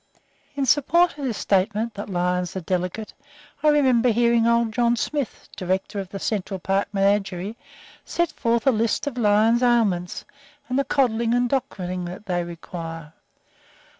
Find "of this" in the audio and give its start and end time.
1.19-1.37